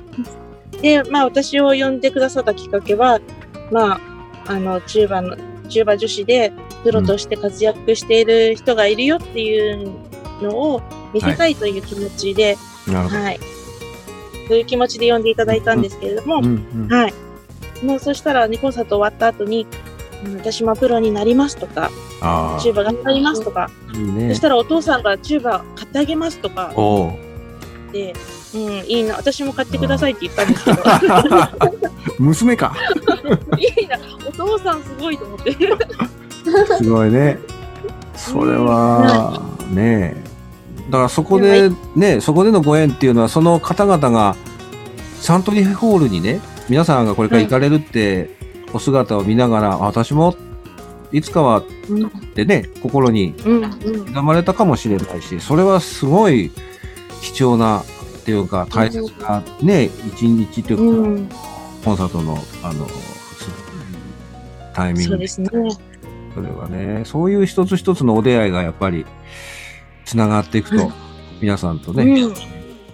[0.82, 3.20] で、まあ私を呼んでくださったきっかけは、
[3.72, 4.02] まあ、
[4.48, 5.38] あの、中馬の、
[5.70, 6.52] 中馬女子で
[6.84, 9.92] プロとして活躍している人がいるよっていう
[10.42, 10.82] のを
[11.14, 12.96] 見せたいという気持ちで、はい。
[13.24, 13.40] はい、
[14.48, 17.14] そういう気持ちで呼んでいただいたんですけれども、うんうん、はい。
[17.84, 19.68] もうそしたら、ね、コンサート終わった後に、
[20.38, 21.90] 私もプロになりますとか、
[22.60, 26.72] チューバ頑張りますとか、いいね、そしたらお父さんがチューバ買ってあげますとか、
[27.92, 28.14] で、
[28.54, 30.84] うん、いいな、私も買ってくださいって言ったんですけど。
[32.20, 32.76] 娘か。
[33.58, 35.52] いいな、お父さんすごいと思って。
[36.78, 37.38] すごいね。
[38.16, 40.16] それは、ね。
[40.90, 44.36] だからそこで、ね、そこでのご縁っていうのは、その方々が、
[45.20, 48.30] サントリーホールにね、皆さんがこれから行かれるって
[48.74, 50.36] お姿を見ながら、私も
[51.12, 51.64] いつかはっ
[52.36, 56.52] てね、心に刻まれたかもしれないし、それはすごい
[57.22, 57.84] 貴重なっ
[58.26, 61.36] ていうか、大切なね、一日というか、
[61.86, 62.88] コンサートの、あの、
[64.74, 65.10] タイミング。
[65.10, 65.50] そうですね。
[66.34, 69.06] それはね、そういう一つ一つのお出会いがやっぱり、
[70.06, 70.92] つながっていくと、
[71.42, 72.28] 皆さんとね、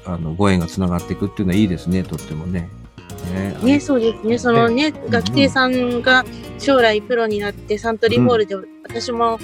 [0.05, 2.69] あの、ご縁がつながっていくっていうのはいいですね、とってもね。
[3.31, 3.55] ね。
[3.63, 4.37] ね、そうですね。
[4.37, 6.25] そのね、学生さんが
[6.59, 9.39] 将来プロになってサントリーホールで私も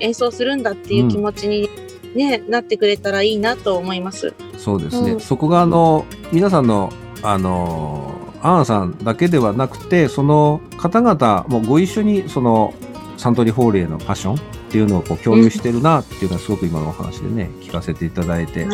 [0.00, 1.68] 演奏するんだっていう気持ちに
[2.14, 4.34] ね、なってくれたらいいなと思います。
[4.58, 5.20] そうですね。
[5.20, 12.74] そこがあの、皆さんの、あの、アンさんだけではなくて、その方々もご一緒にその
[13.16, 18.66] サントリーホールへのパッションっていうのをこう共有してるなっていうのはすごく今のお話でね、聞かせていただいて、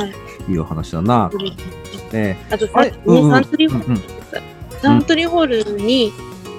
[0.49, 0.53] い。
[0.53, 1.39] いお話だなと。
[1.39, 2.37] 思って。
[2.51, 4.01] あとさ、ね、サントリーホール、
[4.81, 6.13] サントリーホールに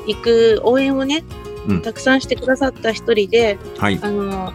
[0.08, 1.26] 行く応援をね、
[1.68, 4.54] うん、たくさんしてくださった一人で、はい、あの、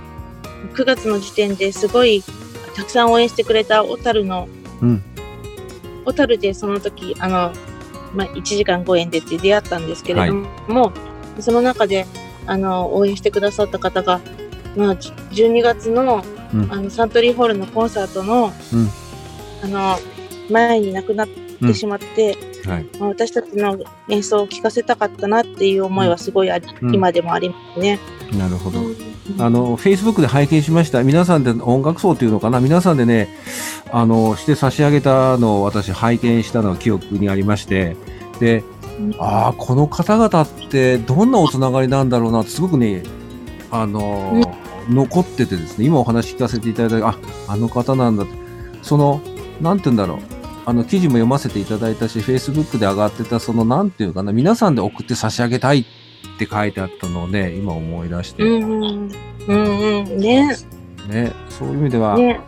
[0.72, 2.24] 9月の時点ですごい
[2.74, 4.48] たくさん応援してくれた小樽の、
[4.80, 5.02] うん、
[6.06, 7.52] 小樽でその時、あの、
[8.14, 10.34] まあ、1時間5円でって出会ったんですけれど
[10.68, 10.92] も、は
[11.38, 12.06] い、その中で、
[12.46, 14.22] あの、応援してくださった方が、
[14.76, 16.22] まあ、12月の、
[16.54, 18.88] うん、あの、サントリーホールのコンサートの、うん、
[19.62, 19.98] あの、
[20.50, 22.86] 前に亡くなってしまって、はい。
[22.98, 23.78] まあ、私たちの
[24.08, 27.98] 演奏を聴かせたかったなっていう思いはすごいあり、今でもありますね。
[28.32, 28.80] なるほど。
[29.38, 31.02] あの、フェイスブックで拝見しました。
[31.02, 32.60] 皆さんで音楽層っていうのかな？
[32.60, 33.28] 皆さんでね、
[33.90, 37.96] あの、して差し上げたのを私拝見したのが記憶にありまして、
[38.40, 38.64] で、
[39.18, 43.02] ああ、この方々ってどんなおつながりなんだろうなってすごくね、
[43.70, 44.42] あの、
[44.88, 48.24] 残っててですね、今お話聞かせていただいた、あ、あの方なんだ
[48.82, 49.20] その、
[49.60, 50.18] なんて言うんだろう。
[50.66, 55.84] あの、記事も読ませていただいたし、Facebook で上がってた、その、なんていうかな、皆さんで送って差し上げたいっ
[56.38, 58.42] て書いてあったので、今思い出して。
[58.42, 59.10] うん、うん、
[59.46, 60.56] うん、ね。
[61.08, 62.16] ね、そういう意味では。
[62.16, 62.40] ね。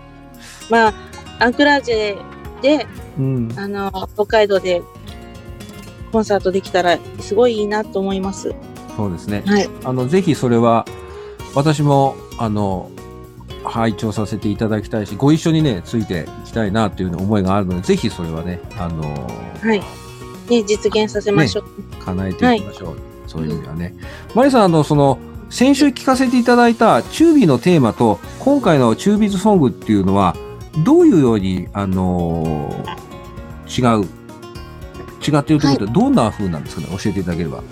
[0.69, 0.95] まあ、
[1.39, 2.19] アンクラージェ
[2.61, 2.87] で、
[3.19, 4.83] うん、あの、北海道で
[6.13, 8.55] コンサートできたら、すごいいいなと思います。
[8.97, 9.43] そうですね。
[9.47, 9.69] はい。
[9.85, 10.85] あの、ぜひそれは、
[11.55, 12.91] 私も、あの、
[13.65, 19.81] 拝聴させていただきたいし、ご一緒にね、ついていきたいなという思いがあるので、ぜひそれはね、あのー、はい。
[20.51, 21.65] ね、実現させましょう。
[21.65, 22.89] ね、叶えていきましょう。
[22.91, 23.95] はい、そういう意味ではね。
[24.35, 25.19] マリさん、あの、その、
[25.51, 30.37] 先週聞かせていただいたチュービーのテーマと、今回のチュービーズソングっていうのは、
[30.85, 34.05] どういうように、あのー、違う、
[35.21, 37.63] 違っているということは、どんな風なんですかね、教えていただければ。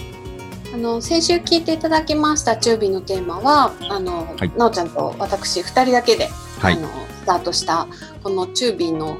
[0.72, 6.28] あの先週聞いていただきましたチュービーのテーマはあの、はい、なおちゃんと私2人だけで、
[6.60, 7.86] はい、あのスタートした
[8.22, 9.16] このチュービーの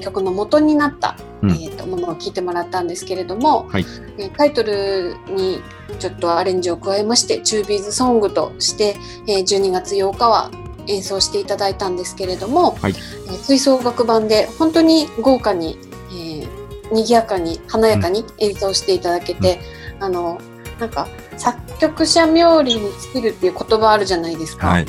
[0.00, 3.86] 曲の元になった、うん、えーと、ものを聞いてもらったんですけれども、はい、
[4.18, 5.60] えタイトルに
[5.98, 10.50] ちょっとアレンジを加えましてチュービーズソングとして、えー、12月8日は
[10.88, 15.78] 演奏していただいたんですけれども、はい、えー、吹奏楽版で本当に豪華に、
[16.10, 19.60] えー、賑やかに華やかに演奏していただけて、
[19.98, 20.40] うん、あの
[20.82, 22.80] なんか作曲者冥利に
[23.12, 24.66] 尽きるっていう言葉あるじゃないですか。
[24.66, 24.86] はい、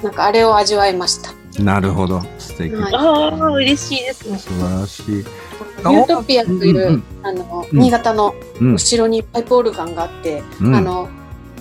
[0.00, 1.32] なんかあれを味わいました。
[1.60, 2.22] なるほど。
[2.38, 2.72] 素敵。
[2.76, 4.38] はい、ああ、嬉しいですね。
[4.38, 5.12] 素晴らしい。
[5.16, 11.08] ユートピアという、うんうん、あの、新潟の後ろにパイプオルガンがあって、うん、あの、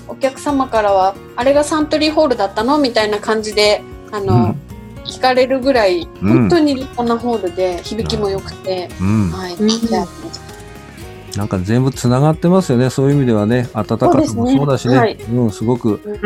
[0.07, 4.59] お客様からは、あれがサントリーホールだったのみたいな感じで、あの、うん、
[5.05, 9.55] 聞かれるぐらい、本当に立派なホールで、響きも良くて、はい、
[11.35, 12.89] なんか全部つながってますよね。
[12.89, 14.93] そういう意味ではね、温かさもそうだしね。
[14.93, 16.19] うねはい、うん、すごく。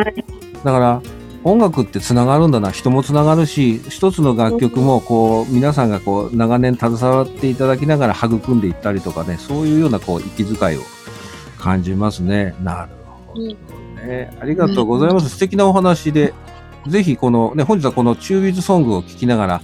[0.63, 1.01] だから、
[1.43, 2.71] 音楽ってつながるんだな。
[2.71, 10.81] 人もつながるし、一つの楽曲も、こう、皆さんがこう、長年携わっていただきながら育んでいったりとかね、そういうような、こう、息遣いを
[11.59, 12.55] 感じますね。
[12.63, 12.91] なる
[13.27, 13.45] ほど
[14.07, 14.35] ね。
[14.41, 15.29] ありがとうございます。
[15.29, 16.33] 素敵なお話で。
[16.87, 19.61] ぜひこのね、本日はこのチュービーズソングを聴きながら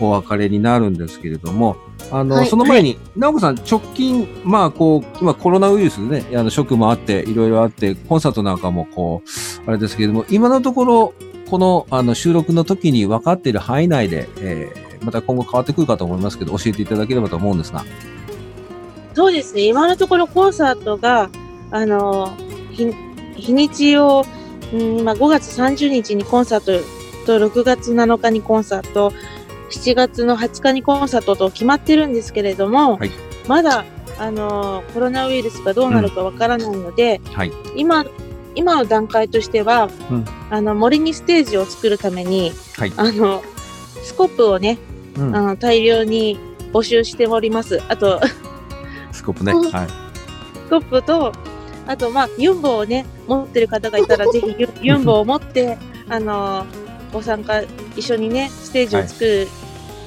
[0.00, 1.76] お別れになるんですけれども、
[2.10, 9.22] あの、はい、その前に、直子さん、直近、まあ、こう、今コロナウイルスでね、あの、職もあって、いろいろあって、コンサートなんかもこ
[9.66, 11.14] う、あれですけれども、今のところ、
[11.50, 17.84] この、あの、収録の時に分かっている範囲内で、えー、また今後変わってくるかと思いますけど、教えていただければと思うんですが。
[19.14, 21.30] そうですね、今のところコンサートが、
[21.70, 22.32] あの、
[22.70, 22.92] 日、
[23.36, 24.24] 日にちを、
[24.72, 26.84] うんまあ、5月30日にコンサート
[27.26, 29.12] と6月7日にコンサート、
[29.72, 33.10] 7月の20日にコンサートと決まってるんですけれども、はい、
[33.48, 33.84] まだ、
[34.18, 38.04] あのコロナウイルスがどうなるかわからないので、うんはい、今、
[38.54, 43.42] 今の段階としては、うん、あの森にステージを作るために、はい、あの
[44.02, 44.78] スコップをね、
[45.16, 46.38] うん、あの大量に
[46.72, 47.80] 募集しております。
[47.88, 48.20] あと
[49.10, 51.32] スコップね、はい、スコップと
[51.86, 56.66] あとまあユンボをね持ってる方がいたらぜひユンボを持ってあの
[57.12, 57.62] ご参加
[57.96, 59.48] 一緒にねステージを作る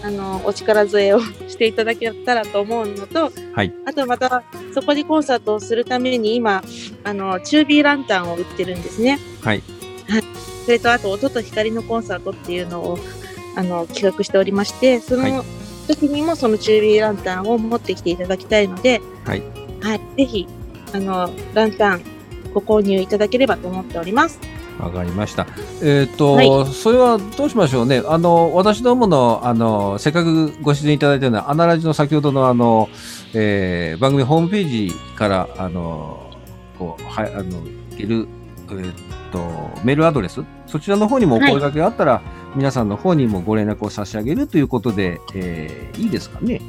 [0.05, 3.73] あの、お力添えをしていただけたらと思うのと、はい。
[3.87, 6.63] あとまた、そこでコンサートをするために今、
[7.03, 9.17] あの、チュービーランタンを売ってるんですね。
[9.41, 9.63] はい。
[10.07, 10.23] はい。
[10.65, 12.99] それと、あと、音と光のコンサートっていうのを、
[13.55, 15.43] あの、企画しておりまして、その
[15.87, 19.41] 時にもそのチュービーランタンを持ってきていただきたいので、はい。
[19.81, 20.01] はい。
[20.17, 20.47] ぜひ、
[20.93, 22.01] あの、ランタン
[22.53, 24.39] ご購入いただければと思っております。
[24.79, 25.47] わかりました。
[25.81, 28.03] えっ、ー、と、はい、それはどうしましょうね。
[28.05, 32.89] あの、私どもの、あの、せっかくご出演いただいたような、アナラジの先ほどのあの、
[33.33, 36.31] えー、番組ホームページから、あの、
[36.77, 38.27] こう、はい、あの、いける、
[38.69, 38.93] えっ、ー、
[39.31, 39.39] と、
[39.83, 46.61] メールアドレス、そちらの方にもお声掛けがあったら、はい、皆さんの方にもご連絡を差し上げるということで、えー、いいですかね。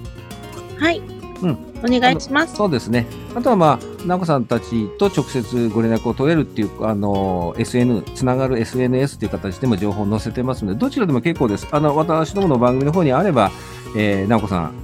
[0.79, 1.03] はい。
[1.43, 1.66] うん。
[1.87, 2.57] お願いします。
[2.57, 3.07] そうですね。
[3.35, 11.67] あとはまあ、直子さんたちと直接ご連絡を取れるっていう、あの、SN、つながる SNS という形でも情報を載せてますので、どちらでも結構です。
[11.71, 13.51] あの、私どもの番組の方にあれば、
[13.97, 14.75] えー、直子さん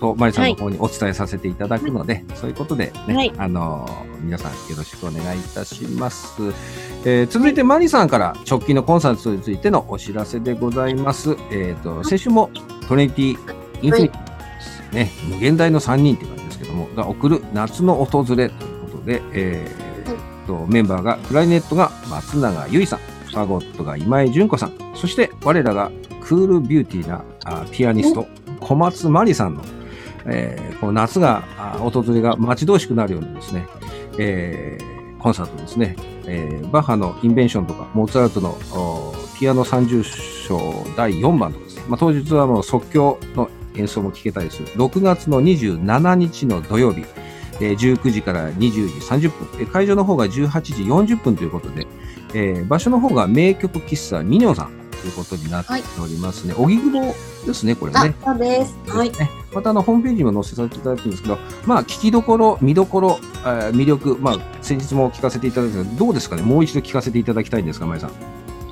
[0.00, 3.88] とマリさんの方にお伝えさせていただくので、はい、そういうことでね、はい、あの、
[4.20, 6.42] 皆さんよろしくお願いいたします。
[7.04, 11.36] えー、続いてマリさんから直近のコンサートについてのお知らせでございます。
[11.50, 12.50] えっ、ー、と、先週も
[12.88, 13.38] トレンティ
[13.82, 14.27] インフィニティ
[14.92, 18.50] ね、無限大の3人って感じですけども、が送る夏の訪れという
[18.90, 22.98] ことで、えー、とメンバーが、クライネットが松永由衣さん、
[23.28, 28.26] ファゴットが今井純子さん、そして我らがクールビューティーなあピアニスト、
[28.60, 29.62] 小松真理さんの、
[30.26, 31.42] えー、この夏が、
[31.78, 33.66] 訪れが待ち遠しくなるようなですね、
[34.18, 35.96] えー、コンサートですね、
[36.26, 38.58] えー、バッハのインベンションとか、モーツァルトの
[39.38, 40.58] ピアノ三重章
[40.96, 43.48] 第4番とかですね、まあ、当日はもう即興の
[43.78, 44.68] 演奏も聴けたりする。
[44.68, 47.04] 6月の27日の土曜日、
[47.60, 48.78] えー、19時から20時
[49.28, 51.86] 30分、えー、会場の方が18時40分ということで、
[52.34, 56.54] えー、場所の方が名曲喫茶ミニョンさんということになっておりますね。
[56.56, 57.14] 荻、はい、窪
[57.46, 58.14] ですね、これね。
[58.24, 58.76] そうです。
[58.88, 59.12] はい。
[59.54, 66.42] またあの、ホームページにも載せさせていただくんですけど、まあ、聞きどころ、見どころ、えー、魅力、まあ、先日も聞かせていただいたけど、どうですかね？
[66.42, 68.10] もう一度聞かせていただきたいんですか、まえさん。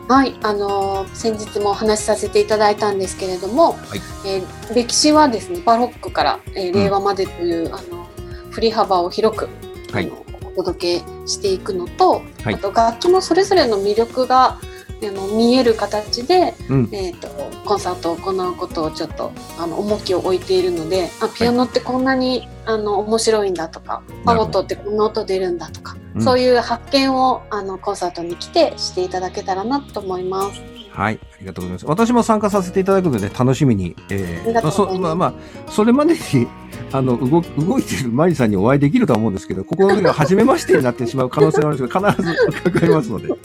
[0.08, 8.06] はい、あのー、先日もお話しさせていただいたんですけれども、はい、えー、歴史はですねバロックから、えー、令和までという、うん、あの
[8.50, 9.48] 振り幅を広く、
[9.92, 10.10] はい、
[10.44, 14.60] お届けしていくのと、はい、あと楽器のそれぞれの魅力が
[15.02, 17.28] あの見える形で、うん、えーと、
[17.66, 30.76] コンサートを行うことをちょっとあの重きを置いているのであピアノってこんなに、あの面白いんだとかパゴットってこんな音出るんだとか、うん、そういう発見をあのコンサートに来てしていただけたらなと思います。
[30.90, 31.86] はい、ありがとうございます。
[31.86, 35.34] 私も参加させていただくので、楽しみに、えー、まあ、そまあ、まあ、
[35.70, 36.48] それまでに、
[36.90, 43.28] あの、動、動いてるマリさんにお会いできるとは思うんですけど、ここが初めましてになってしまう可能性があるんですけど、必ず伺いますので。
[43.28, 43.36] よ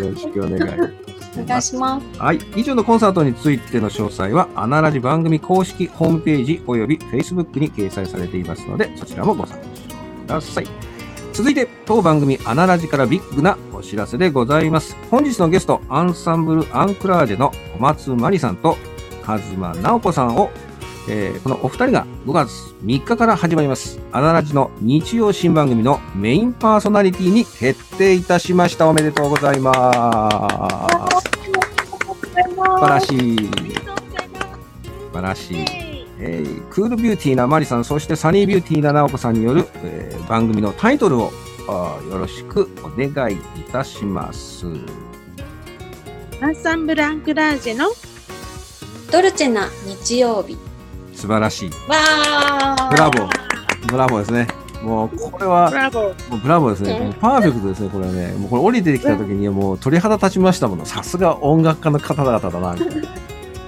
[0.00, 1.10] ろしくお願いします。
[1.38, 2.20] お願いします。
[2.20, 2.38] はい。
[2.56, 9.64] 以上のコンサートについての詳細は、アナラジ番組公式ホームページ及び Facebook に掲載されていますので、そちらもご参照
[10.26, 10.89] ください。
[11.32, 14.96] 続いて、当番組アナラジからビッグなお知らせでございます。
[15.10, 18.76] 本日のゲスト、アンサンブルアンクラージェの小松真理さんと、
[19.26, 20.50] 和間直子さんを
[21.08, 22.50] えー、このお二人が5月
[22.84, 28.86] 3日から始まります、アナラジの日曜新番組のメインパーソナリティに決定いたしました。
[28.88, 29.72] おめでとうございま
[31.10, 31.30] す。
[32.46, 33.36] 素晴らしい。
[33.38, 33.50] 素
[35.12, 35.89] 晴らしい。
[36.22, 41.32] えー、クールビューティーなマリさん、そしてサニービューティーなナオコさんによる、えー、番組のタイトルを
[42.10, 43.38] よろしくお願いい
[43.72, 44.66] たします。
[46.42, 47.90] アンサンブルアンクラージェの
[49.10, 50.56] ドルチェな日曜日。
[51.14, 51.70] 素晴らしい。
[51.70, 53.28] ブラボー。
[53.90, 54.46] ブラボーですね。
[54.82, 56.30] もう、これは、ブラボー。
[56.30, 56.98] もうブラボーですね。
[56.98, 58.32] もうパーフェクトですね、これはね。
[58.38, 60.86] もうこれ降りてきた時にもう鳥肌立ちましたもの。
[60.86, 63.08] さすが音楽家の方々だな、みたいな。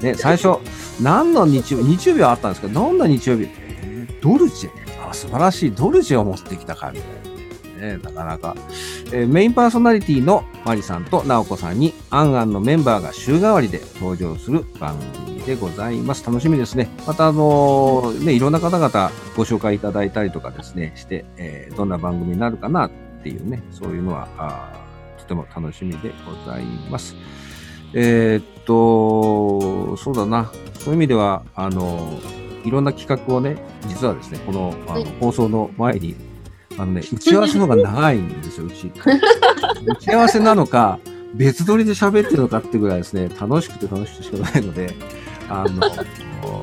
[0.01, 0.59] ね、最初、
[1.03, 4.71] 何の日曜日、日曜日はあったんですけど、どんな日曜日、えー、ドルチェ
[5.09, 5.73] あ、素晴らしい。
[5.73, 7.33] ドルチェを持ってきたか、みたい
[7.81, 7.97] な。
[7.97, 8.57] ね、なかなか。
[9.13, 16.25] えー、メインパーソナリティのマリさんとナオコさんに、アンアンのメンバーが週替わりで登場する番組でございます。
[16.25, 16.89] 楽しみですね。
[17.07, 22.91] また、あのー、ね、いろんな方々ご紹介いただいたりとかですね、して、えー、どんな番組になるかなっ
[23.23, 24.83] ていうね、そういうのは、あ
[25.19, 27.17] とても楽しみでございます。
[27.95, 30.51] え、っと、そうだな。
[30.83, 32.19] そういう意味では、あの、
[32.65, 33.57] いろんな企画をね、
[33.89, 36.15] 実はですね、このあの放送の前に
[36.79, 38.91] あのね、打ち合わせの方が長いんですよ、うち。
[39.87, 40.99] 打ち合わせなのか、
[41.35, 44.95] 別撮りで喋ってるのかってぐらいですね、楽しくて楽しくてしかないので、
[45.49, 45.83] あの、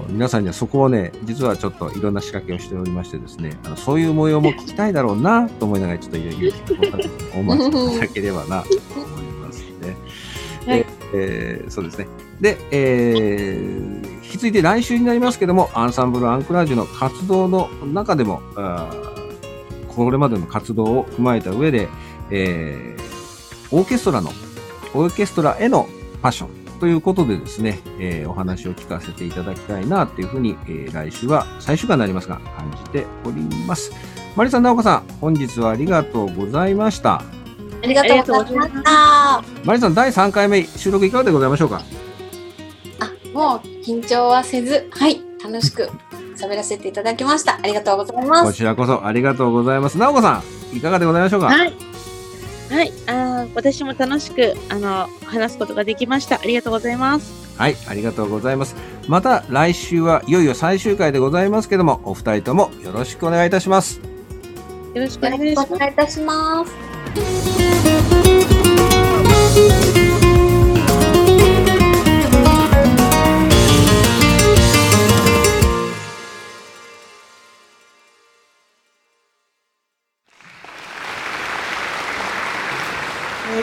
[0.09, 6.57] 皆さんにはそこをね、実はちょっといろんな仕掛けをしておりましてですね、あのそういう模様も聞きたいだろうなと思いながら、ちょっといろいろ
[7.35, 9.95] お待ちいただければなと思いますね。
[10.65, 12.07] はい、えー、そうですね。
[12.39, 18.89] で、えー、引き続いて来週になりますけども、アンサンブル・アンクラージュの活動の中でも、あ
[19.87, 21.89] これまでの活動を踏まえた上で、
[22.31, 24.29] えー、オーケストラの、
[24.93, 25.87] オーケストラへの
[26.21, 33.91] パッションということでですね、えー、お話を聞かせていただきたいなというふうに、えー、来週は最終回になりますが、感じております。
[34.35, 37.38] マリさん、ナオコさん、本日はありがとうございました。
[37.81, 39.43] ありがとうございました。
[39.63, 41.81] マリさん、第3回目、収録いかがでございましょうか？
[42.99, 45.89] あ、もう緊張はせず、はい、楽しく
[46.35, 47.55] 喋らせていただきました。
[47.55, 48.43] ありがとうございます。
[48.43, 49.97] こちらこそありがとうございます。
[49.97, 51.47] なおこさん、いかがでございましょうか？
[51.47, 51.73] はい。
[52.69, 56.35] はい、あ私も楽しくあの話すことができました。
[56.35, 57.57] ありがとうございます。
[57.57, 58.75] はい、ありがとうございます。
[59.07, 63.99] また来週はいよいよ最終回でございますけども、お二人ともよろしくお願いいたします。
[64.93, 65.55] よろしくお願いい
[65.95, 66.88] たします。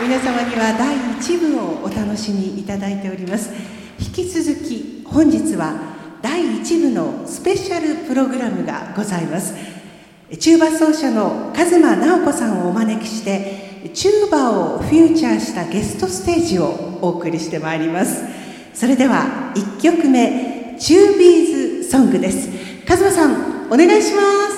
[0.02, 3.50] 皆様には第1部をお楽しみいただいております。
[3.98, 5.74] 引き続き本日は
[6.22, 9.75] 第1部のスペシャルプログラムがございます。
[10.34, 18.24] チューバ奏者の和間直子さんをお招きしてチューバをフューチャーしたゲストステージをお送りしてまいります。
[18.74, 22.48] それでは1曲目チュービーズソングです。
[22.88, 24.55] 和間さんお願いします。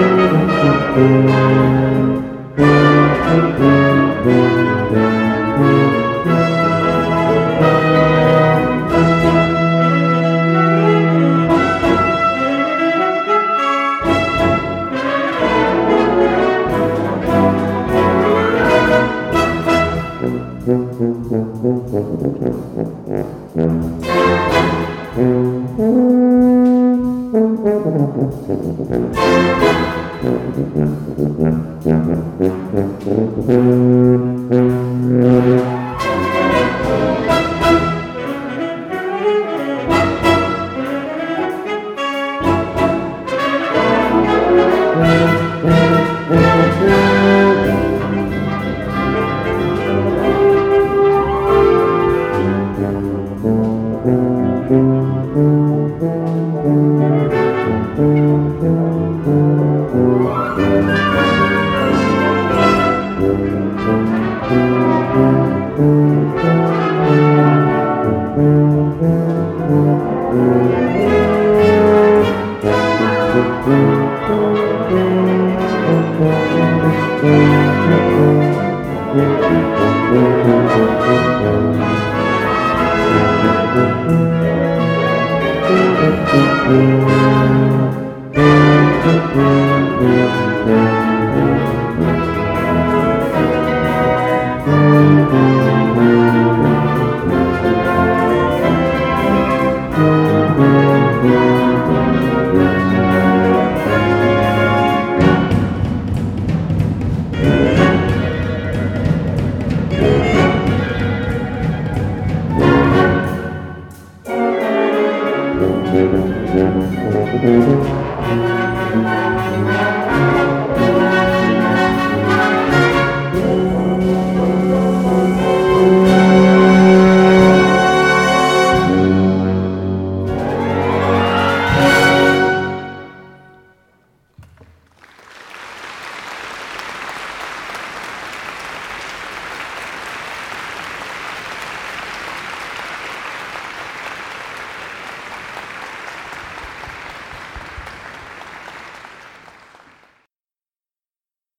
[0.00, 0.08] Thank
[3.60, 3.79] you.
[86.70, 87.29] Música